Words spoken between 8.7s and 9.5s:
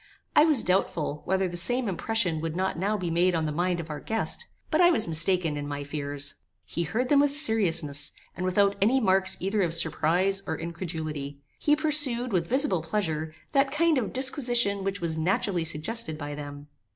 any marks